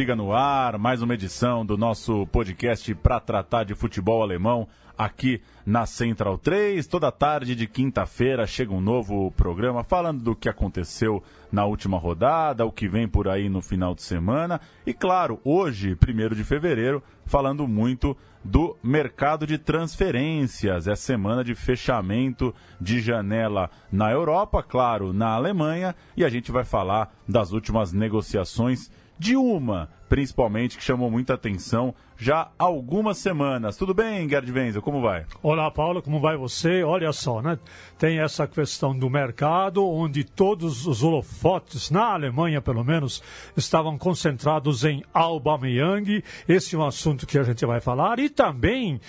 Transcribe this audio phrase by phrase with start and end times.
[0.00, 5.42] Bundesliga no ar, mais uma edição do nosso podcast para tratar de futebol alemão aqui
[5.66, 6.86] na Central 3.
[6.86, 12.64] Toda tarde de quinta-feira chega um novo programa falando do que aconteceu na última rodada,
[12.64, 17.02] o que vem por aí no final de semana e, claro, hoje, 1 de fevereiro,
[17.26, 20.88] falando muito do mercado de transferências.
[20.88, 26.64] É semana de fechamento de janela na Europa, claro, na Alemanha, e a gente vai
[26.64, 28.90] falar das últimas negociações
[29.20, 33.76] de uma, principalmente, que chamou muita atenção já há algumas semanas.
[33.76, 34.80] Tudo bem, Gerd Wenzel?
[34.80, 35.26] Como vai?
[35.42, 36.82] Olá, Paulo, como vai você?
[36.82, 37.58] Olha só, né?
[37.98, 43.22] Tem essa questão do mercado, onde todos os holofotes, na Alemanha pelo menos,
[43.54, 46.24] estavam concentrados em Aubameyang.
[46.48, 48.18] Esse é um assunto que a gente vai falar.
[48.18, 49.02] E também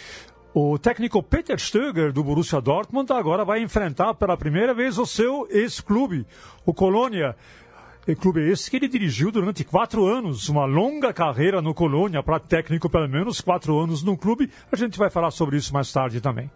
[0.53, 5.47] o técnico Peter Stöger, do Borussia Dortmund, agora vai enfrentar pela primeira vez o seu
[5.49, 6.27] ex-clube,
[6.65, 7.33] o Colônia
[8.15, 12.89] clube esse que ele dirigiu durante quatro anos, uma longa carreira no Colônia, para técnico
[12.89, 14.49] pelo menos quatro anos no clube.
[14.71, 16.49] A gente vai falar sobre isso mais tarde também.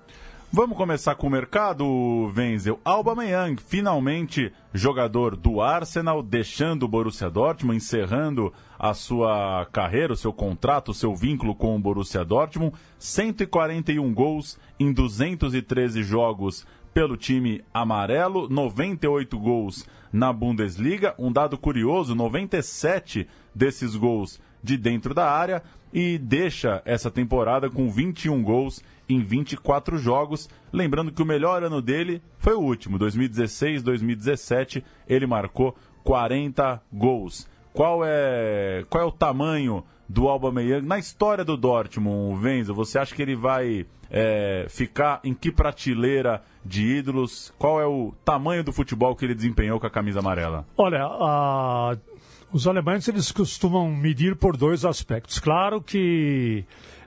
[0.51, 1.85] Vamos começar com o mercado,
[2.35, 2.79] Wenzel.
[2.85, 10.31] Aubameyang, finalmente jogador do Arsenal, deixando o Borussia Dortmund, encerrando a sua carreira, o seu
[10.31, 12.73] contrato, o seu vínculo com o Borussia Dortmund.
[12.97, 19.85] 141 gols em 213 jogos pelo time amarelo, 98 gols
[20.15, 21.13] na Bundesliga.
[21.19, 25.61] Um dado curioso: 97 desses gols de dentro da área
[25.93, 30.49] e deixa essa temporada com 21 gols em 24 jogos.
[30.71, 37.47] Lembrando que o melhor ano dele foi o último, 2016-2017, ele marcou 40 gols.
[37.73, 42.73] Qual é, qual é o tamanho do Aubameyang na história do Dortmund, Venza?
[42.73, 47.53] Você acha que ele vai é, ficar em que prateleira de ídolos?
[47.57, 50.65] Qual é o tamanho do futebol que ele desempenhou com a camisa amarela?
[50.77, 51.97] Olha, a...
[52.51, 55.39] os alemães eles costumam medir por dois aspectos.
[55.39, 56.65] Claro que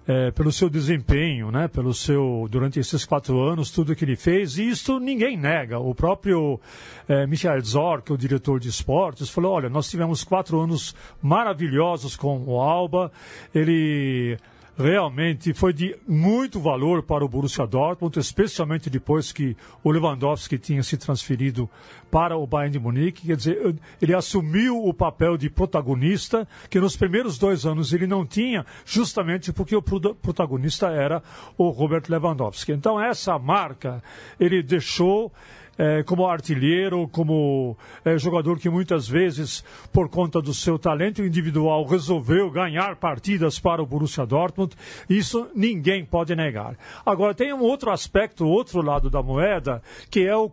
[0.08, 4.56] é, pelo seu desempenho, né, pelo seu durante esses quatro anos, tudo que ele fez,
[4.56, 5.78] e isso ninguém nega.
[5.78, 6.58] O próprio
[7.06, 12.42] é, Michael Zorc, o diretor de esportes, falou: olha, nós tivemos quatro anos maravilhosos com
[12.46, 13.12] o Alba,
[13.54, 14.38] ele
[14.78, 20.84] realmente foi de muito valor para o Borussia Dortmund, especialmente depois que o Lewandowski tinha
[20.84, 21.68] se transferido
[22.08, 23.26] para o Bayern de Munique.
[23.26, 28.24] Quer dizer, ele assumiu o papel de protagonista que nos primeiros dois anos ele não
[28.24, 31.22] tinha, justamente porque o protagonista era
[31.56, 32.70] o Robert Lewandowski.
[32.70, 34.00] Então, essa marca
[34.38, 35.32] ele deixou
[35.78, 41.84] é, como artilheiro, como é, jogador que muitas vezes, por conta do seu talento individual,
[41.84, 44.74] resolveu ganhar partidas para o Borussia Dortmund.
[45.08, 46.76] Isso ninguém pode negar.
[47.06, 49.80] Agora, tem um outro aspecto, outro lado da moeda,
[50.10, 50.50] que é o,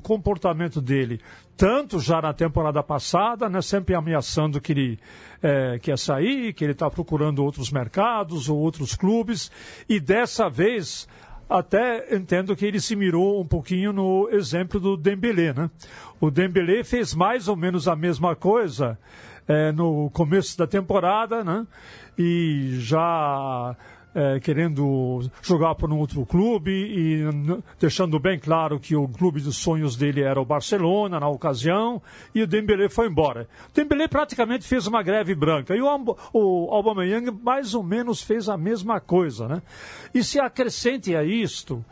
[0.00, 1.20] comportamento dele.
[1.56, 4.98] Tanto já na temporada passada, né, sempre ameaçando que ele
[5.42, 9.50] é, quer sair, que ele está procurando outros mercados ou outros clubes,
[9.86, 11.06] e dessa vez
[11.50, 15.68] até entendo que ele se mirou um pouquinho no exemplo do Dembélé, né?
[16.20, 18.96] O Dembélé fez mais ou menos a mesma coisa
[19.48, 21.66] é, no começo da temporada, né?
[22.16, 23.76] E já
[24.14, 27.22] é, querendo jogar para um outro clube e
[27.78, 32.02] deixando bem claro que o clube dos sonhos dele era o Barcelona na ocasião
[32.34, 33.48] e o Dembélé foi embora.
[33.70, 38.48] O Dembélé praticamente fez uma greve branca e o, o Aubameyang mais ou menos fez
[38.48, 39.62] a mesma coisa, né?
[40.12, 41.84] E se acrescente a isto,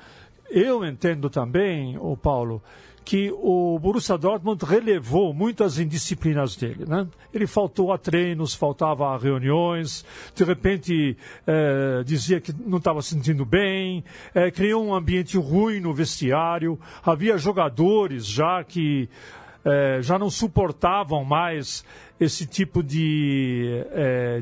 [0.50, 2.62] eu entendo também, o Paulo,
[3.08, 6.84] que o Borussia Dortmund relevou muitas indisciplinas dele.
[6.86, 7.06] Né?
[7.32, 10.04] Ele faltou a treinos, faltava a reuniões,
[10.34, 11.16] de repente
[11.46, 14.04] eh, dizia que não estava se sentindo bem,
[14.34, 19.08] eh, criou um ambiente ruim no vestiário, havia jogadores já que
[19.64, 21.86] eh, já não suportavam mais
[22.20, 23.86] esse tipo de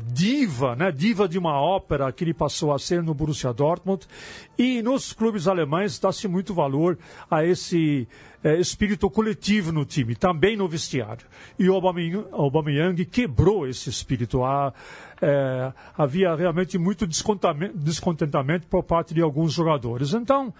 [0.07, 4.07] diva, né, diva de uma ópera que ele passou a ser no Borussia Dortmund.
[4.57, 6.97] E nos clubes alemães dá-se muito valor
[7.29, 8.07] a esse
[8.43, 11.25] é, espírito coletivo no time, também no vestiário.
[11.57, 14.43] E o Aubameyang, quebrou esse espírito.
[14.43, 14.73] Há,
[15.21, 20.13] é, havia realmente muito descontentamento por parte de alguns jogadores.
[20.13, 20.53] Então,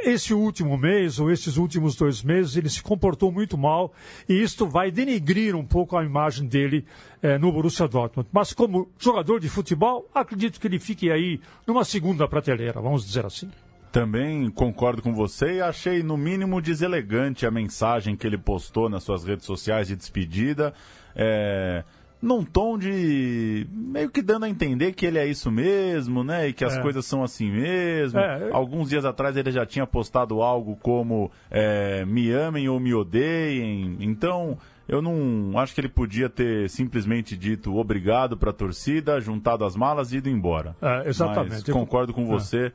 [0.00, 3.92] esse último mês, ou esses últimos dois meses, ele se comportou muito mal
[4.28, 6.84] e isto vai denegrir um pouco a imagem dele
[7.20, 8.28] eh, no Borussia Dortmund.
[8.32, 13.26] Mas como jogador de futebol, acredito que ele fique aí numa segunda prateleira, vamos dizer
[13.26, 13.50] assim.
[13.98, 19.02] Também concordo com você e achei no mínimo deselegante a mensagem que ele postou nas
[19.02, 20.72] suas redes sociais de despedida.
[21.16, 21.82] É,
[22.22, 23.66] num tom de.
[23.72, 26.46] meio que dando a entender que ele é isso mesmo, né?
[26.46, 26.80] E que as é.
[26.80, 28.20] coisas são assim mesmo.
[28.20, 28.50] É.
[28.52, 33.96] Alguns dias atrás ele já tinha postado algo como é, me amem ou me odeiem.
[33.98, 34.56] Então.
[34.90, 39.76] Eu não acho que ele podia ter simplesmente dito obrigado para a torcida, juntado as
[39.76, 40.74] malas e ido embora.
[40.80, 41.50] É, exatamente.
[41.50, 42.26] Mas concordo com é.
[42.26, 42.72] você é,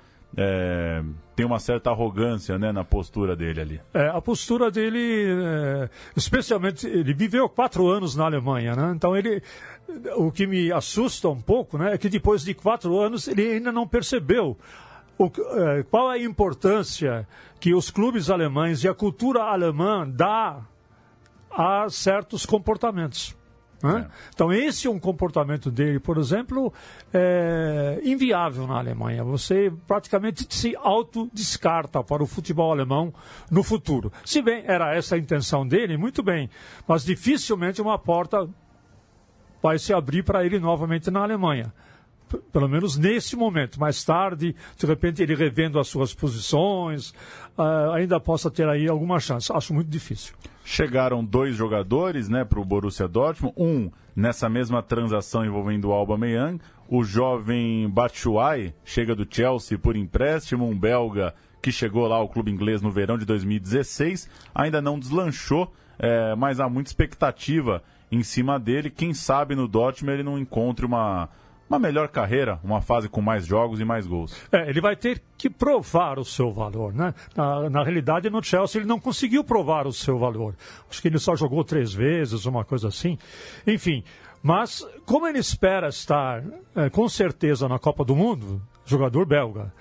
[1.35, 3.81] tem uma certa arrogância né, na postura dele ali.
[3.93, 8.93] É, a postura dele, é, especialmente, ele viveu quatro anos na Alemanha, né?
[8.95, 9.41] Então ele.
[10.15, 13.71] O que me assusta um pouco né, é que depois de quatro anos ele ainda
[13.71, 14.57] não percebeu
[15.17, 17.27] o, é, qual é a importância
[17.59, 20.61] que os clubes alemães e a cultura alemã dá
[21.51, 23.35] a certos comportamentos.
[23.83, 24.07] Né?
[24.33, 26.71] Então, esse é um comportamento dele, por exemplo,
[27.13, 29.25] é, inviável na Alemanha.
[29.25, 33.13] Você praticamente se autodescarta para o futebol alemão
[33.51, 34.09] no futuro.
[34.23, 36.49] Se bem era essa a intenção dele, muito bem,
[36.87, 38.49] mas dificilmente uma porta
[39.61, 41.73] vai se abrir para ele novamente na Alemanha
[42.51, 43.79] pelo menos nesse momento.
[43.79, 47.11] Mais tarde, de repente, ele revendo as suas posições,
[47.57, 49.51] uh, ainda possa ter aí alguma chance.
[49.51, 50.33] Acho muito difícil.
[50.65, 53.53] Chegaram dois jogadores né, para o Borussia Dortmund.
[53.57, 56.59] Um, nessa mesma transação envolvendo o Alba Meyang.
[56.87, 60.67] O jovem Batshuayi chega do Chelsea por empréstimo.
[60.67, 64.29] Um belga que chegou lá ao clube inglês no verão de 2016.
[64.53, 67.81] Ainda não deslanchou, é, mas há muita expectativa
[68.11, 68.89] em cima dele.
[68.89, 71.29] Quem sabe no Dortmund ele não encontre uma
[71.69, 74.39] uma melhor carreira, uma fase com mais jogos e mais gols.
[74.51, 77.13] É, ele vai ter que provar o seu valor, né?
[77.35, 80.55] Na, na, realidade, no Chelsea ele não conseguiu provar o seu valor.
[80.89, 83.17] Acho que ele só jogou três vezes, uma coisa assim.
[83.65, 84.03] Enfim,
[84.41, 86.43] mas como ele espera estar
[86.75, 89.73] é, com certeza na Copa do Mundo, jogador belga,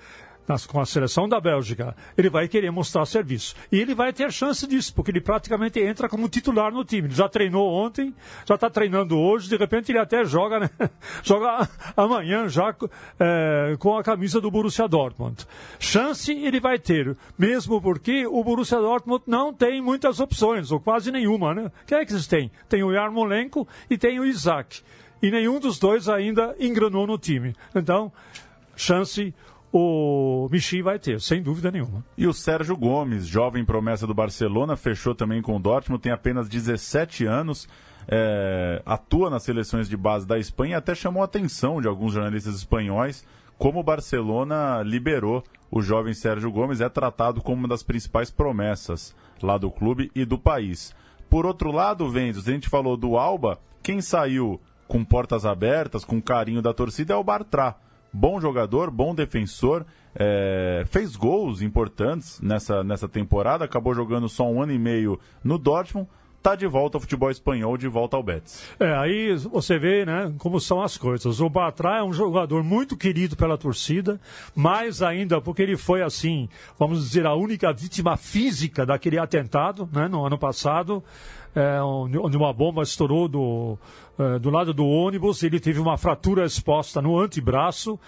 [0.47, 3.55] nas, com a seleção da Bélgica, ele vai querer mostrar serviço.
[3.71, 7.07] E ele vai ter chance disso, porque ele praticamente entra como titular no time.
[7.07, 8.13] Ele já treinou ontem,
[8.45, 10.69] já está treinando hoje, de repente ele até joga, né?
[11.23, 12.75] joga amanhã já
[13.19, 15.45] é, com a camisa do Borussia Dortmund.
[15.79, 21.11] Chance ele vai ter, mesmo porque o Borussia Dortmund não tem muitas opções, ou quase
[21.11, 21.71] nenhuma, né?
[21.85, 22.51] Quem é que eles têm?
[22.67, 24.81] Tem o Yarmolenko e tem o Isaac.
[25.21, 27.55] E nenhum dos dois ainda engranou no time.
[27.73, 28.11] Então,
[28.75, 29.33] chance
[29.73, 32.05] o Michy vai ter, sem dúvida nenhuma.
[32.15, 36.47] E o Sérgio Gomes, jovem promessa do Barcelona, fechou também com o Dortmund, tem apenas
[36.47, 37.67] 17 anos,
[38.07, 42.13] é, atua nas seleções de base da Espanha e até chamou a atenção de alguns
[42.13, 43.25] jornalistas espanhóis
[43.57, 49.15] como o Barcelona liberou o jovem Sérgio Gomes, é tratado como uma das principais promessas
[49.41, 50.93] lá do clube e do país.
[51.29, 56.21] Por outro lado, Vendos, a gente falou do Alba, quem saiu com portas abertas, com
[56.21, 57.75] carinho da torcida é o Bartra
[58.13, 64.61] bom jogador, bom defensor, é, fez gols importantes nessa, nessa temporada, acabou jogando só um
[64.61, 66.07] ano e meio no Dortmund,
[66.37, 68.63] está de volta ao futebol espanhol, de volta ao Betis.
[68.77, 71.39] É, aí você vê, né, como são as coisas.
[71.39, 74.19] O Batra é um jogador muito querido pela torcida,
[74.53, 80.09] mais ainda porque ele foi, assim, vamos dizer, a única vítima física daquele atentado, né,
[80.09, 81.01] no ano passado
[81.55, 83.77] é, onde uma bomba estourou do,
[84.41, 87.99] do lado do ônibus, ele teve uma fratura exposta no antebraço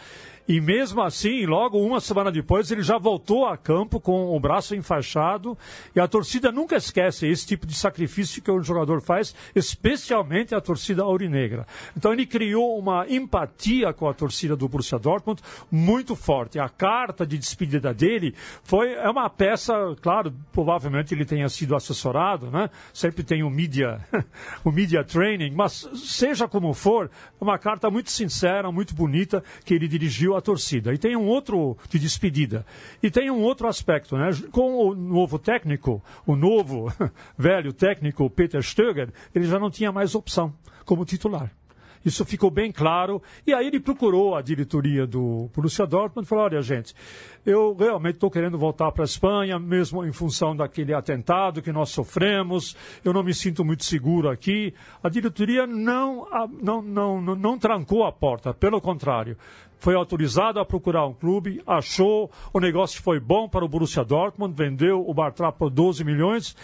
[0.48, 4.76] e mesmo assim, logo uma semana depois, ele já voltou a campo com o braço
[4.76, 5.58] enfaixado.
[5.96, 10.62] E a torcida nunca esquece esse tipo de sacrifício que o jogador faz, especialmente a
[10.62, 11.66] torcida aurinegra.
[11.98, 16.60] Então ele criou uma empatia com a torcida do Borussia Dortmund muito forte.
[16.60, 22.52] A carta de despedida dele foi é uma peça, claro, provavelmente ele tenha sido assessorado,
[22.52, 22.70] né?
[22.94, 24.00] Sempre tem o media,
[24.64, 27.10] o media training, mas seja como for,
[27.42, 30.94] é uma carta muito sincera, muito bonita que ele dirigiu a torcida.
[30.94, 32.66] E tem um outro de despedida.
[33.02, 34.30] E tem um outro aspecto, né?
[34.52, 36.92] Com o novo técnico, o novo
[37.38, 40.54] velho técnico Peter Stöger, ele já não tinha mais opção
[40.86, 41.52] como titular.
[42.06, 43.22] Isso ficou bem claro.
[43.48, 46.94] E aí ele procurou a diretoria do Borussia Dortmund e falou: olha, gente,
[47.44, 51.90] eu realmente estou querendo voltar para a Espanha, mesmo em função daquele atentado que nós
[51.90, 52.78] sofremos.
[53.04, 54.72] Eu não me sinto muito seguro aqui.
[55.02, 56.28] A diretoria não,
[56.62, 59.36] não, não, não, não trancou a porta, pelo contrário
[59.86, 64.56] foi autorizado a procurar um clube, achou, o negócio foi bom para o Borussia Dortmund,
[64.58, 66.56] vendeu o Bartra por 12 milhões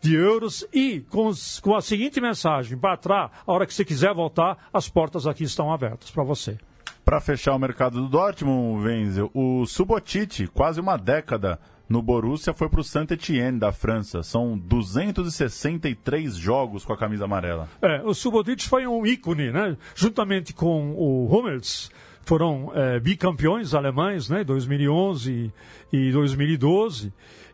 [0.00, 1.28] de euros e com,
[1.60, 5.72] com a seguinte mensagem: Batrá, a hora que você quiser voltar, as portas aqui estão
[5.72, 6.56] abertas para você.
[7.04, 11.58] Para fechar o mercado do Dortmund, Wenzel, o Subotic, quase uma década
[11.88, 14.22] no Borussia foi para o Saint-Étienne da França.
[14.22, 17.68] São 263 jogos com a camisa amarela.
[17.82, 19.76] É, o Subotic foi um ícone, né?
[19.96, 21.90] Juntamente com o Hummels,
[22.28, 24.44] foram é, bicampeões alemães, né?
[24.44, 25.50] 2011
[25.90, 27.10] e 2012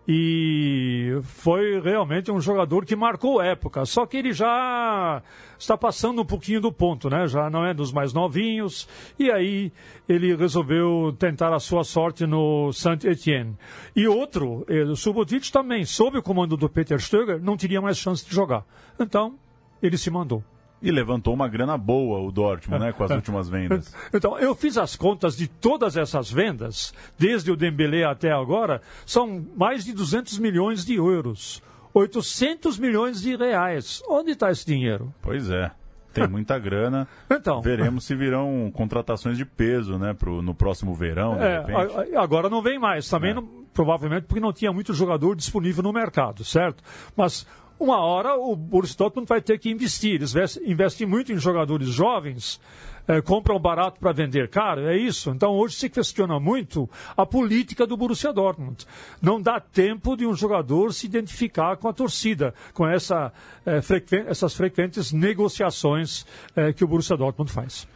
[0.06, 3.86] e foi realmente um jogador que marcou época.
[3.86, 5.22] Só que ele já
[5.56, 7.26] está passando um pouquinho do ponto, né?
[7.28, 8.88] Já não é dos mais novinhos.
[9.16, 9.72] E aí
[10.08, 13.56] ele resolveu tentar a sua sorte no Saint-Étienne.
[13.94, 18.26] E outro, o Subotic também, sob o comando do Peter Stöger, não teria mais chance
[18.28, 18.64] de jogar.
[18.98, 19.36] Então,
[19.80, 20.42] ele se mandou.
[20.84, 23.94] E levantou uma grana boa o Dortmund, né, com as últimas vendas.
[24.12, 29.44] Então, eu fiz as contas de todas essas vendas, desde o Dembélé até agora, são
[29.56, 31.62] mais de 200 milhões de euros.
[31.94, 34.02] 800 milhões de reais.
[34.08, 35.12] Onde está esse dinheiro?
[35.22, 35.70] Pois é.
[36.12, 37.08] Tem muita grana.
[37.30, 42.62] Então, Veremos se virão contratações de peso, né, pro, no próximo verão, é, agora não
[42.62, 43.08] vem mais.
[43.08, 43.34] Também, É.
[43.34, 46.82] não- provavelmente, porque não tinha muito jogador disponível no mercado, certo?
[47.16, 47.44] Mas
[47.78, 50.14] uma hora o Borussia Dortmund vai ter que investir.
[50.14, 52.60] Eles ves- investem muito em jogadores jovens,
[53.06, 55.30] eh, compram barato para vender caro, é isso.
[55.30, 58.86] Então hoje se questiona muito a política do Borussia Dortmund.
[59.20, 63.32] Não dá tempo de um jogador se identificar com a torcida, com essa,
[63.66, 66.24] eh, frequen- essas frequentes negociações
[66.56, 67.86] eh, que o Borussia Dortmund faz.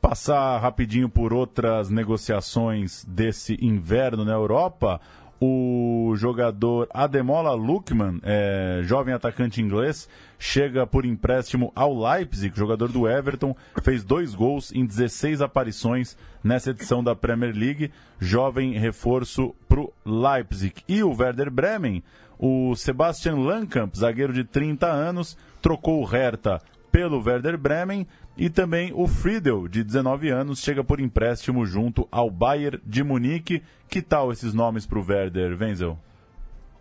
[0.00, 5.00] Passar rapidinho por outras negociações desse inverno na Europa.
[5.40, 13.08] O jogador Ademola Lukman, é, jovem atacante inglês, chega por empréstimo ao Leipzig, jogador do
[13.08, 19.80] Everton, fez dois gols em 16 aparições nessa edição da Premier League, jovem reforço para
[19.80, 20.82] o Leipzig.
[20.88, 22.02] E o Werder Bremen,
[22.36, 28.92] o Sebastian Lankamp, zagueiro de 30 anos, trocou o Hertha pelo Werder Bremen e também
[28.94, 33.62] o Friedel, de 19 anos, chega por empréstimo junto ao Bayern de Munique.
[33.88, 35.98] Que tal esses nomes para o Werder, Wenzel?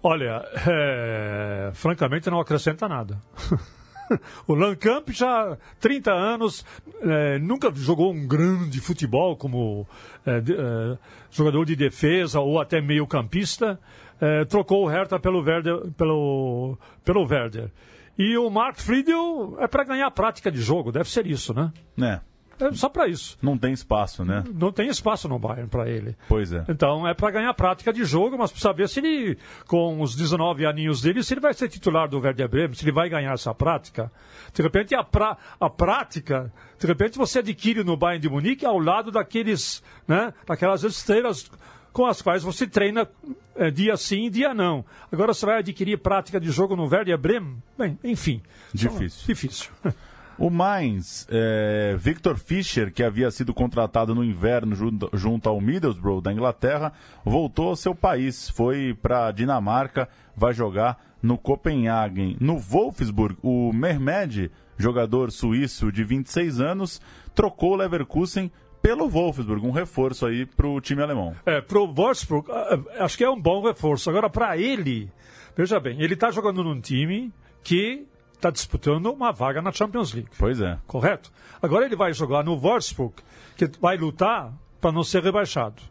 [0.04, 3.22] Olha, é, francamente não acrescenta nada.
[4.48, 6.66] o Lankamp já 30 anos,
[7.02, 9.88] é, nunca jogou um grande futebol como
[10.26, 10.98] é, de- é,
[11.32, 13.80] jogador de defesa ou até meio campista.
[14.20, 17.72] É, trocou o Hertha pelo Werder, pelo, pelo Werder.
[18.18, 21.72] E o Mark Friedel é para ganhar prática de jogo, deve ser isso, né?
[21.96, 22.22] Né?
[22.60, 23.38] É só para isso.
[23.42, 24.44] Não tem espaço, né?
[24.52, 26.16] Não tem espaço no Bayern para ele.
[26.28, 26.66] Pois é.
[26.68, 30.66] Então é para ganhar prática de jogo, mas precisa ver se ele, com os 19
[30.66, 33.54] aninhos dele, se ele vai ser titular do Werder Bremen, se ele vai ganhar essa
[33.54, 34.12] prática.
[34.54, 38.80] De repente a, pra, a prática, de repente você adquire no Bayern de Munique ao
[38.80, 41.52] lado daqueles, né, daquelas estrelas
[41.98, 43.10] com as quais você treina
[43.56, 44.86] eh, dia sim, dia não.
[45.12, 47.58] Agora você vai adquirir prática de jogo no Werder Bremen?
[47.76, 48.40] Bem, enfim.
[48.72, 49.26] Difícil.
[49.26, 49.72] Difícil.
[50.40, 56.22] O Mainz, é, Victor Fischer, que havia sido contratado no inverno junto, junto ao Middlesbrough
[56.22, 56.94] da Inglaterra,
[57.26, 62.38] voltou ao seu país, foi para Dinamarca, vai jogar no Copenhagen.
[62.40, 67.02] No Wolfsburg, o Mehmed, jogador suíço de 26 anos,
[67.34, 68.52] trocou o Leverkusen
[68.88, 71.36] pelo Wolfsburg, um reforço aí para o time alemão.
[71.46, 74.10] É, pro Wolfsburg, ah, ah, acho que é um bom reforço.
[74.10, 75.12] Agora, para ele,
[75.58, 80.30] veja bem, ele está jogando num time que está disputando uma vaga na Champions League,
[80.40, 80.78] Pois é.
[80.88, 81.30] correto?
[81.62, 83.16] Agora ele vai jogar no Wolfsburg,
[83.58, 85.82] que vai lutar para não ser rebaixado.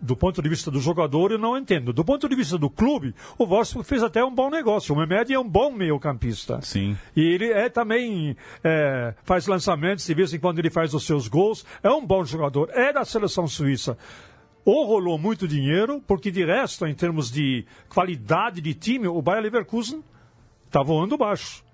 [0.00, 1.92] Do ponto de vista do jogador, eu não entendo.
[1.92, 4.94] Do ponto de vista do clube, o Wolfsburg fez até um bom negócio.
[4.94, 6.60] O Mehmed é um bom meio-campista.
[6.60, 6.96] Sim.
[7.16, 11.28] E ele é também é, faz lançamentos, de vez em quando ele faz os seus
[11.28, 11.64] gols.
[11.82, 13.96] É um bom jogador, é da seleção suíça.
[14.66, 19.44] Ou rolou muito dinheiro, porque de resto, em termos de qualidade de time, o Bayer
[19.44, 20.04] Leverkusen
[20.66, 21.64] está voando baixo.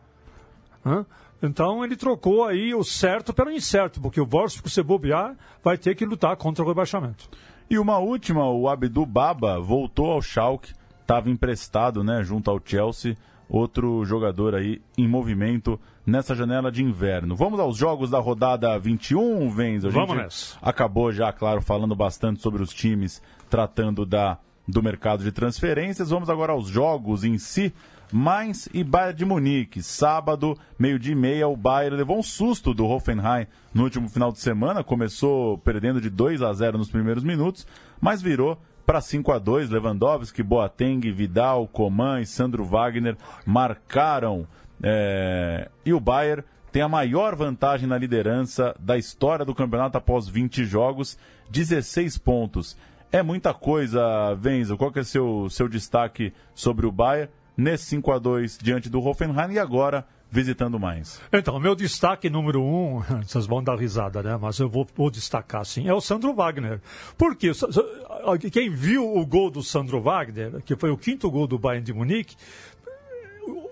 [0.85, 1.05] Hã?
[1.43, 5.97] Então ele trocou aí o certo pelo incerto, porque o Wolfsburg, se bobear, vai ter
[5.97, 7.29] que lutar contra o rebaixamento.
[7.73, 13.17] E uma última, o Abdu Baba voltou ao Schalke, estava emprestado, né, junto ao Chelsea,
[13.49, 17.35] outro jogador aí em movimento nessa janela de inverno.
[17.35, 19.87] Vamos aos jogos da rodada 21, Venz.
[19.87, 20.59] A Vamos gente nessa.
[20.61, 24.37] acabou já, claro, falando bastante sobre os times, tratando da
[24.69, 26.11] do mercado de transferências.
[26.11, 27.73] Vamos agora aos jogos em si.
[28.13, 29.83] Mainz e Bayern de Munique.
[29.83, 34.39] Sábado, meio-dia e meia, o Bayern levou um susto do Hoffenheim no último final de
[34.39, 34.85] semana.
[34.85, 37.67] Começou perdendo de 2 a 0 nos primeiros minutos,
[38.01, 43.17] mas virou para 5 a 2 Lewandowski, Boateng, Vidal, Coman e Sandro Wagner
[43.47, 44.47] marcaram.
[44.83, 50.29] É, E o Bayern tem a maior vantagem na liderança da história do campeonato após
[50.29, 51.19] 20 jogos,
[51.51, 52.77] 16 pontos.
[53.11, 54.77] É muita coisa, Venzo.
[54.77, 59.01] Qual que é seu seu destaque sobre o Bayern nesse 5 a 2 diante do
[59.01, 61.21] Hoffenheim e agora visitando mais.
[61.31, 64.39] Então, meu destaque número um, vocês vão dar risada, né?
[64.41, 66.81] Mas eu vou, vou destacar sim, é o Sandro Wagner.
[67.19, 67.51] Porque
[68.51, 71.93] quem viu o gol do Sandro Wagner, que foi o quinto gol do Bayern de
[71.93, 72.35] Munique,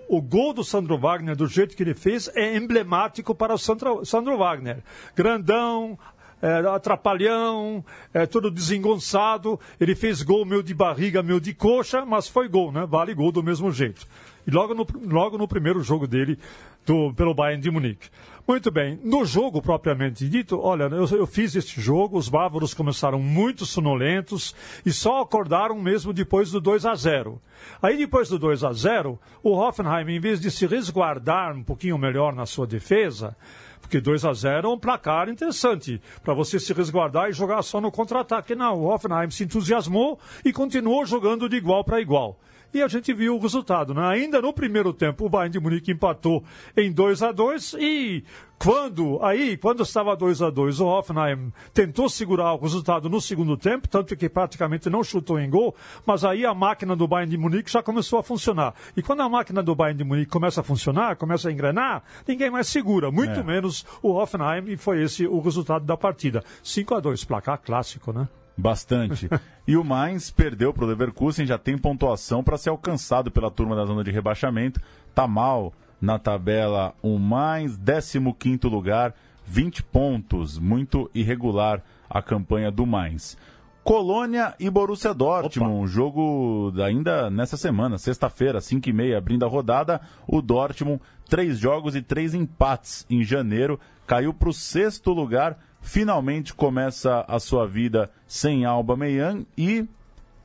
[0.07, 4.05] o gol do Sandro Wagner, do jeito que ele fez, é emblemático para o Sandro,
[4.05, 4.83] Sandro Wagner.
[5.15, 5.97] Grandão,
[6.43, 9.59] é, atrapalhão, é, todo desengonçado.
[9.81, 12.87] Ele fez gol meu de barriga, meu de coxa, mas foi gol, né?
[12.87, 14.07] Vale gol do mesmo jeito.
[14.51, 16.39] Logo no, logo no primeiro jogo dele
[16.85, 18.09] do, pelo Bayern de Munique.
[18.47, 23.21] Muito bem, no jogo propriamente dito, olha, eu, eu, fiz este jogo, os bávaros começaram
[23.21, 24.55] muito sonolentos
[24.85, 27.41] e só acordaram mesmo depois do 2 a 0.
[27.81, 31.97] Aí depois do 2 a 0, o Hoffenheim, em vez de se resguardar um pouquinho
[31.97, 33.37] melhor na sua defesa,
[33.81, 37.81] porque 2 a 0 é um placar interessante para você se resguardar e jogar só
[37.81, 38.55] no contra-ataque.
[38.55, 42.37] Não, o Hoffenheim se entusiasmou e continuou jogando de igual para igual
[42.73, 43.95] e a gente viu o resultado.
[43.95, 44.03] Né?
[44.07, 46.45] Ainda no primeiro tempo, o Bayern de Munique empatou
[46.77, 48.25] em 2 a 2 e
[48.63, 53.57] quando aí, quando estava 2 a 2 o Hoffenheim tentou segurar o resultado no segundo
[53.57, 55.75] tempo, tanto que praticamente não chutou em gol,
[56.05, 58.75] mas aí a máquina do Bayern de Munique já começou a funcionar.
[58.95, 62.51] E quando a máquina do Bayern de Munique começa a funcionar, começa a engrenar, ninguém
[62.51, 63.43] mais segura, muito é.
[63.43, 66.45] menos o Hoffenheim, e foi esse o resultado da partida.
[66.63, 68.29] 5 a 2 placar clássico, né?
[68.61, 69.29] Bastante.
[69.67, 73.75] e o Mainz perdeu para o Leverkusen, já tem pontuação para ser alcançado pela turma
[73.75, 74.81] da zona de rebaixamento.
[75.15, 79.15] Tá mal na tabela o Mainz, 15 lugar,
[79.47, 80.59] 20 pontos.
[80.59, 83.37] Muito irregular a campanha do Mainz.
[83.83, 89.49] Colônia e Borussia Dortmund, um jogo ainda nessa semana, sexta-feira, 5 e meia, abrindo a
[89.49, 90.01] rodada.
[90.29, 96.55] O Dortmund, três jogos e três empates em janeiro, caiu para o sexto lugar finalmente
[96.55, 99.87] começa a sua vida sem Alba Meian e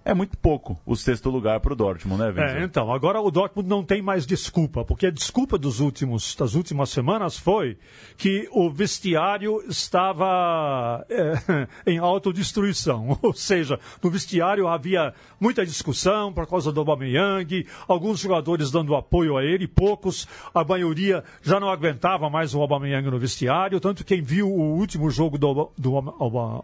[0.06, 2.58] é muito pouco o sexto lugar para o Dortmund, né, Vitor?
[2.58, 6.54] É, então, agora o Dortmund não tem mais desculpa, porque a desculpa dos últimos, das
[6.54, 7.76] últimas semanas foi
[8.16, 13.18] que o vestiário estava é, em autodestruição.
[13.24, 19.36] Ou seja, no vestiário havia muita discussão por causa do Aubameyang, alguns jogadores dando apoio
[19.38, 24.22] a ele, poucos, a maioria já não aguentava mais o Aubameyang no vestiário, tanto quem
[24.22, 25.98] viu o último jogo do, do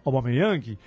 [0.05, 0.77] Aubameyang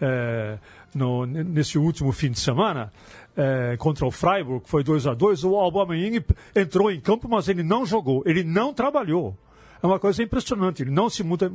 [0.00, 0.58] é,
[0.94, 2.92] no, nesse último fim de semana,
[3.36, 7.62] é, contra o Freiburg, foi 2 a 2 o Aubameyang entrou em campo, mas ele
[7.62, 9.36] não jogou, ele não trabalhou.
[9.82, 10.82] É uma coisa impressionante.
[10.82, 11.50] Ele não se, muda,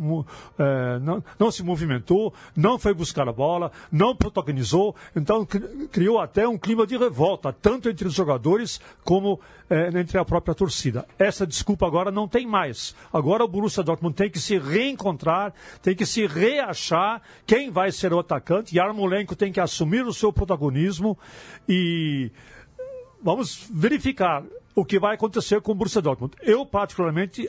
[0.57, 5.45] é, não, não, se movimentou, não foi buscar a bola, não protagonizou, então
[5.91, 10.53] criou até um clima de revolta, tanto entre os jogadores como é, entre a própria
[10.53, 11.07] torcida.
[11.17, 12.95] Essa desculpa agora não tem mais.
[13.11, 18.13] Agora o Borussia Dortmund tem que se reencontrar, tem que se reachar quem vai ser
[18.13, 18.77] o atacante.
[18.77, 21.17] Yarmolenko tem que assumir o seu protagonismo
[21.67, 22.31] e
[23.21, 24.43] vamos verificar
[24.75, 26.35] o que vai acontecer com o Borussia Dortmund.
[26.41, 27.47] Eu, particularmente,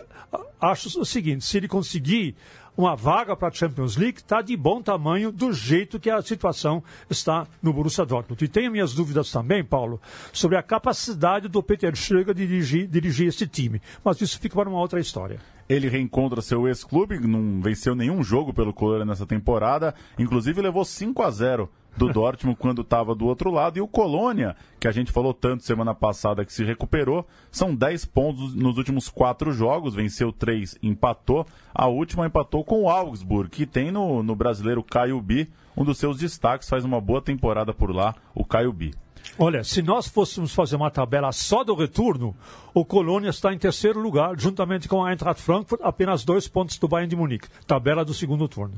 [0.61, 2.37] acho o seguinte: se ele conseguir
[2.77, 6.85] uma vaga para a Champions League, está de bom tamanho do jeito que a situação
[7.09, 8.45] está no Borussia Dortmund.
[8.45, 10.01] E tenho minhas dúvidas também, Paulo,
[10.33, 13.81] sobre a capacidade do Peter Schlegel de dirigir, dirigir esse time.
[14.05, 15.41] Mas isso fica para uma outra história.
[15.69, 21.23] Ele reencontra seu ex-clube, não venceu nenhum jogo pelo Colônia nessa temporada, inclusive levou 5
[21.23, 23.79] a 0 do Dortmund quando estava do outro lado.
[23.79, 28.05] E o Colônia, que a gente falou tanto semana passada que se recuperou, são 10
[28.07, 31.47] pontos nos últimos quatro jogos, venceu 3, empatou.
[31.75, 35.99] A última empatou com o Augsburg, que tem no, no brasileiro Caio Bi, um dos
[35.99, 38.93] seus destaques, faz uma boa temporada por lá, o Caio Bi.
[39.39, 42.35] Olha, se nós fôssemos fazer uma tabela só do retorno,
[42.73, 46.89] o Colônia está em terceiro lugar, juntamente com a Eintracht Frankfurt, apenas dois pontos do
[46.89, 47.49] Bayern de Munique.
[47.67, 48.75] Tabela do segundo turno.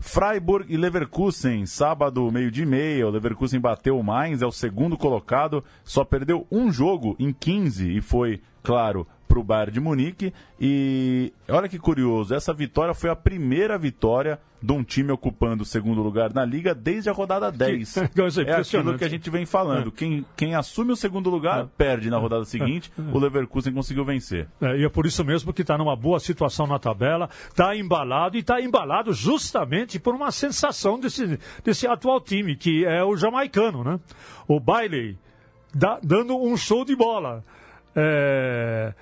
[0.00, 3.06] Freiburg e Leverkusen, sábado, meio de meia.
[3.06, 7.96] O Leverkusen bateu o Mainz, é o segundo colocado, só perdeu um jogo em 15
[7.96, 10.34] e foi, claro, para o Bayern de Munique.
[10.60, 15.66] E olha que curioso, essa vitória foi a primeira vitória de um time ocupando o
[15.66, 17.96] segundo lugar na liga desde a rodada 10.
[18.46, 19.88] é aquilo que a gente vem falando.
[19.88, 19.90] É.
[19.92, 21.68] Quem, quem assume o segundo lugar é.
[21.78, 22.92] perde na rodada seguinte.
[22.98, 23.16] É.
[23.16, 24.48] O Leverkusen conseguiu vencer.
[24.60, 28.36] É, e é por isso mesmo que está numa boa situação na tabela, está embalado
[28.36, 33.84] e está embalado justamente por uma sensação desse, desse atual time, que é o jamaicano,
[33.84, 34.00] né?
[34.48, 35.16] O Bailey
[36.02, 37.44] dando um show de bola.
[37.94, 38.92] É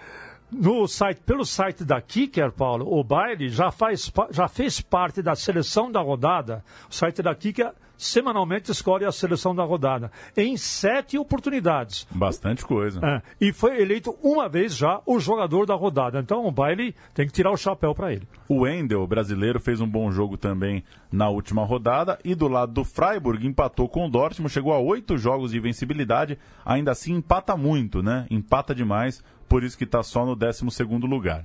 [0.51, 5.35] no site, pelo site da Kicker, Paulo, o Baile já, faz, já fez parte da
[5.35, 6.65] seleção da rodada.
[6.91, 10.11] O site da Kicker semanalmente escolhe a seleção da rodada.
[10.37, 12.07] Em sete oportunidades.
[12.11, 13.01] Bastante coisa.
[13.05, 16.21] É, e foi eleito uma vez já o jogador da rodada.
[16.21, 18.27] Então o Bailey tem que tirar o chapéu para ele.
[18.49, 22.19] O Wendel, brasileiro, fez um bom jogo também na última rodada.
[22.25, 26.39] E do lado do Freiburg, empatou com o Dortmund, chegou a oito jogos de invencibilidade.
[26.65, 28.27] Ainda assim, empata muito, né?
[28.31, 30.65] Empata demais, por isso que está só no 12
[31.03, 31.45] lugar.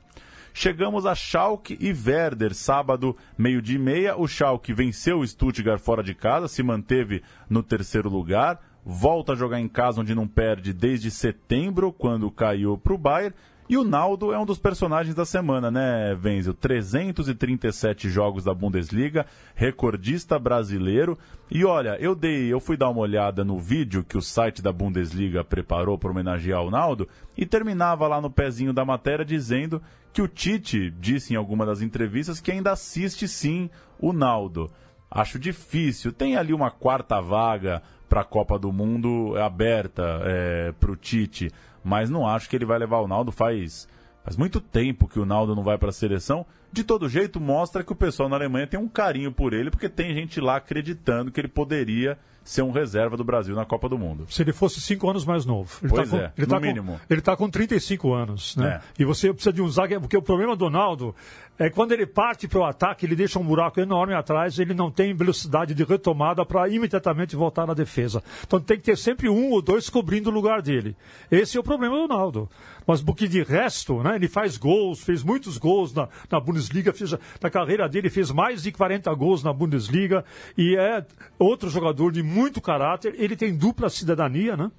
[0.55, 4.15] Chegamos a Schalke e Werder, sábado, meio-dia e meia.
[4.15, 8.61] O Schalke venceu o Stuttgart fora de casa, se manteve no terceiro lugar.
[8.85, 13.35] Volta a jogar em casa, onde não perde desde setembro, quando caiu para o Bayern.
[13.69, 16.53] E o Naldo é um dos personagens da semana, né, Wenzel?
[16.53, 21.17] 337 jogos da Bundesliga, recordista brasileiro.
[21.49, 24.73] E olha, eu dei, eu fui dar uma olhada no vídeo que o site da
[24.73, 30.21] Bundesliga preparou para homenagear o Naldo e terminava lá no pezinho da matéria dizendo que
[30.21, 34.69] o Tite disse em alguma das entrevistas que ainda assiste sim o Naldo.
[35.13, 36.11] Acho difícil.
[36.11, 41.51] Tem ali uma quarta vaga para a Copa do Mundo aberta é, para o Tite
[41.83, 43.31] mas não acho que ele vai levar o Naldo.
[43.31, 43.87] Faz,
[44.23, 46.45] faz muito tempo que o Naldo não vai para a seleção.
[46.71, 49.89] De todo jeito, mostra que o pessoal na Alemanha tem um carinho por ele, porque
[49.89, 53.97] tem gente lá acreditando que ele poderia ser um reserva do Brasil na Copa do
[53.97, 54.25] Mundo.
[54.29, 55.71] Se ele fosse cinco anos mais novo.
[55.81, 56.91] Ele pois tá é, com, ele no tá mínimo.
[56.93, 58.81] Com, ele está com 35 anos, né?
[58.99, 59.01] É.
[59.01, 61.15] E você precisa de um zagueiro, porque o problema do Ronaldo
[61.57, 64.89] é quando ele parte para o ataque, ele deixa um buraco enorme atrás, ele não
[64.89, 68.23] tem velocidade de retomada para imediatamente voltar na defesa.
[68.45, 70.95] Então tem que ter sempre um ou dois cobrindo o lugar dele.
[71.29, 72.49] Esse é o problema do Ronaldo.
[72.87, 77.15] Mas porque de resto, né, ele faz gols, fez muitos gols na, na Bundesliga, fez,
[77.41, 80.25] na carreira dele fez mais de 40 gols na Bundesliga
[80.57, 81.05] e é
[81.37, 83.15] outro jogador de muito caráter.
[83.17, 84.71] Ele tem dupla cidadania, né?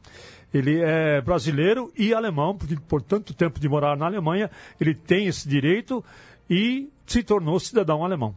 [0.52, 4.48] Ele é brasileiro e alemão, porque por tanto tempo de morar na Alemanha,
[4.80, 6.04] ele tem esse direito
[6.48, 8.34] e se tornou cidadão alemão.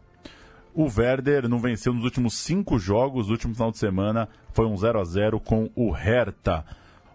[0.73, 3.29] O Werder não venceu nos últimos cinco jogos.
[3.29, 6.63] O último final de semana foi um 0 a 0 com o Hertha.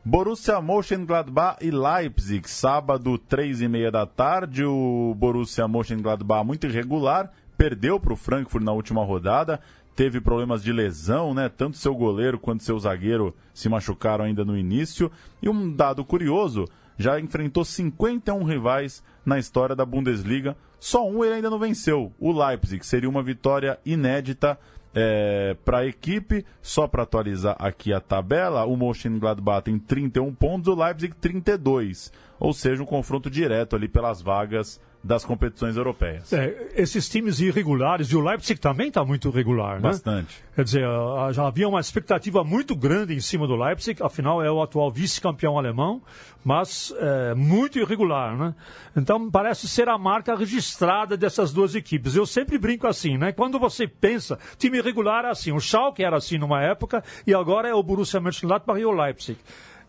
[0.05, 4.65] Borussia Mönchengladbach e Leipzig, sábado, três e meia da tarde.
[4.65, 9.61] O Borussia Mönchengladbach muito irregular, perdeu para o Frankfurt na última rodada,
[9.95, 11.49] teve problemas de lesão, né?
[11.49, 15.09] Tanto seu goleiro quanto seu zagueiro se machucaram ainda no início.
[15.41, 16.65] E um dado curioso,
[16.99, 20.57] já enfrentou 51 rivais na história da Bundesliga.
[20.79, 22.85] Só um ele ainda não venceu, o Leipzig.
[22.85, 24.59] Seria uma vitória inédita
[24.95, 26.45] é, para a equipe.
[26.61, 32.13] Só para atualizar aqui a tabela, o Mönchengladbach tem 31 pontos, o Leipzig 32.
[32.39, 36.33] Ou seja, um confronto direto ali pelas vagas das competições europeias.
[36.33, 39.89] É, esses times irregulares, e o Leipzig também está muito irregular, né?
[39.89, 40.43] Bastante.
[40.55, 40.85] Quer dizer,
[41.33, 45.59] já havia uma expectativa muito grande em cima do Leipzig, afinal é o atual vice-campeão
[45.59, 46.01] alemão,
[46.45, 48.55] mas é, muito irregular, né?
[48.97, 52.15] Então parece ser a marca registrada dessas duas equipes.
[52.15, 53.33] Eu sempre brinco assim, né?
[53.33, 57.69] Quando você pensa, time irregular é assim, o Schalke era assim numa época e agora
[57.69, 59.39] é o Borussia Mönchengladbach e o Leipzig.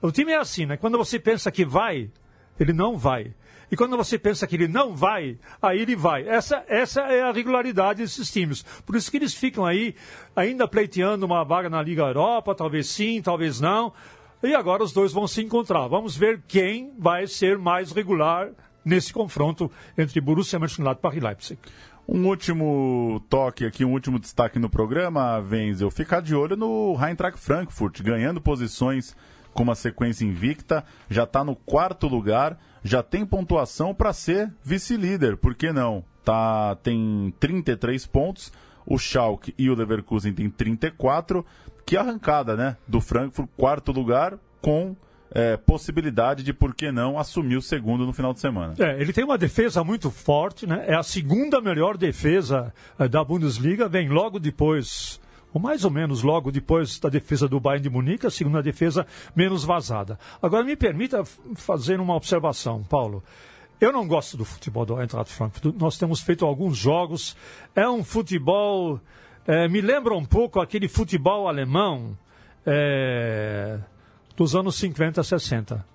[0.01, 0.75] O time é assim, né?
[0.75, 2.09] Quando você pensa que vai,
[2.59, 3.31] ele não vai.
[3.71, 6.27] E quando você pensa que ele não vai, aí ele vai.
[6.27, 8.63] Essa, essa é a regularidade desses times.
[8.85, 9.95] Por isso que eles ficam aí
[10.35, 13.93] ainda pleiteando uma vaga na Liga Europa, talvez sim, talvez não.
[14.41, 15.87] E agora os dois vão se encontrar.
[15.87, 18.49] Vamos ver quem vai ser mais regular
[18.83, 21.59] nesse confronto entre Borussia Mönchengladbach e Leipzig.
[22.05, 25.89] Um último toque aqui, um último destaque no programa, Wenzel.
[25.89, 29.15] Ficar de olho no Eintracht Frankfurt, ganhando posições
[29.53, 35.37] com uma sequência invicta, já está no quarto lugar, já tem pontuação para ser vice-líder,
[35.37, 36.03] por que não?
[36.23, 38.51] Tá, tem 33 pontos,
[38.85, 41.45] o Schalke e o Leverkusen têm 34,
[41.85, 42.77] que arrancada, né?
[42.87, 44.95] Do Frankfurt, quarto lugar, com
[45.31, 48.73] é, possibilidade de, por que não, assumir o segundo no final de semana.
[48.77, 50.85] É, ele tem uma defesa muito forte, né?
[50.87, 55.19] É a segunda melhor defesa é, da Bundesliga, vem logo depois
[55.53, 59.05] ou mais ou menos logo depois da defesa do Bayern de Munique, a segunda defesa
[59.35, 60.17] menos vazada.
[60.41, 61.23] Agora, me permita
[61.55, 63.23] fazer uma observação, Paulo.
[63.79, 65.75] Eu não gosto do futebol do Eintracht Frankfurt.
[65.75, 67.35] Nós temos feito alguns jogos.
[67.75, 68.99] É um futebol...
[69.45, 72.17] É, me lembra um pouco aquele futebol alemão
[72.65, 73.77] é,
[74.37, 75.85] dos anos 50, 60.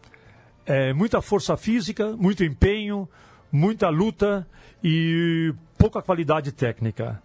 [0.66, 3.08] É, muita força física, muito empenho,
[3.50, 4.46] muita luta
[4.84, 7.22] e pouca qualidade técnica.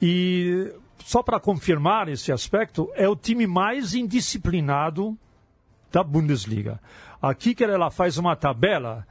[0.00, 0.72] E
[1.04, 5.16] só para confirmar esse aspecto, é o time mais indisciplinado
[5.90, 6.80] da Bundesliga.
[7.20, 9.06] Aqui que ela faz uma tabela,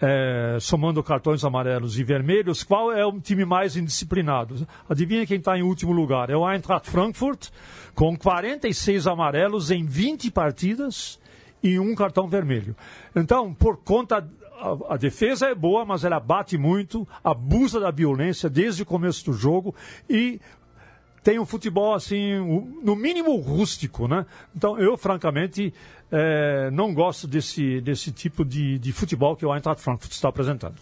[0.00, 4.66] é, somando cartões amarelos e vermelhos, qual é o time mais indisciplinado?
[4.88, 6.30] Adivinha quem está em último lugar?
[6.30, 7.50] É o Eintracht Frankfurt,
[7.94, 11.20] com 46 amarelos em 20 partidas
[11.62, 12.76] e um cartão vermelho.
[13.14, 14.28] Então, por conta
[14.88, 19.32] a, defesa é boa, mas ela bate muito, abusa da violência desde o começo do
[19.32, 19.74] jogo
[20.08, 20.40] e
[21.24, 22.34] tem um futebol assim,
[22.82, 24.26] no mínimo rústico, né?
[24.54, 25.72] Então eu, francamente,
[26.12, 30.74] é, não gosto desse, desse tipo de, de futebol que o Eintracht Frankfurt está apresentando.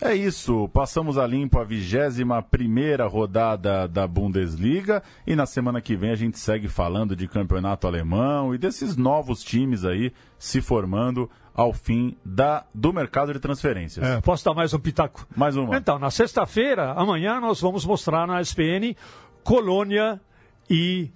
[0.00, 5.94] É isso, passamos a limpo a 21 primeira rodada da Bundesliga e na semana que
[5.94, 11.30] vem a gente segue falando de campeonato alemão e desses novos times aí se formando
[11.54, 14.04] ao fim da, do mercado de transferências.
[14.04, 15.24] É, posso dar mais um pitaco?
[15.36, 15.76] Mais uma.
[15.76, 18.96] Então, na sexta-feira, amanhã, nós vamos mostrar na SPN
[19.44, 20.20] Colônia
[20.68, 21.10] e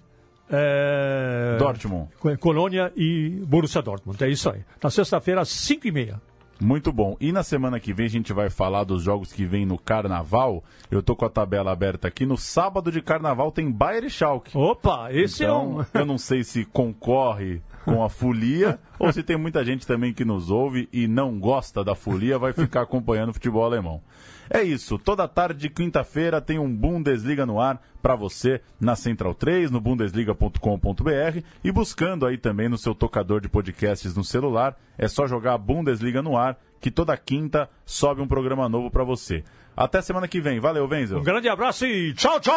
[0.50, 1.56] é...
[1.58, 2.08] Dortmund.
[2.40, 4.22] Colônia e Borussia Dortmund.
[4.22, 4.64] É isso aí.
[4.82, 6.20] Na sexta-feira, às 5h30.
[6.60, 7.16] Muito bom.
[7.20, 10.64] E na semana que vem a gente vai falar dos jogos que vem no Carnaval.
[10.90, 12.26] Eu tô com a tabela aberta aqui.
[12.26, 14.56] No sábado de Carnaval tem Bayern e Schalke.
[14.56, 16.00] Opa, esse então, é um...
[16.00, 20.24] eu não sei se concorre com a folia ou se tem muita gente também que
[20.24, 24.02] nos ouve e não gosta da folia, vai ficar acompanhando o futebol alemão.
[24.50, 29.34] É isso, toda tarde de quinta-feira tem um Bundesliga no ar para você na Central
[29.34, 35.06] 3, no bundesliga.com.br e buscando aí também no seu tocador de podcasts no celular, é
[35.06, 39.44] só jogar Bundesliga no ar que toda quinta sobe um programa novo para você.
[39.76, 40.58] Até semana que vem.
[40.60, 41.18] Valeu, Wenzel.
[41.18, 42.54] Um grande abraço e tchau, tchau!